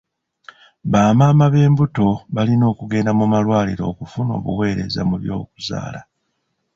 [0.91, 6.01] Bamaama b'embuto balina okugenda mu malwaliro okufuna obuweereza mu by'okuzaala.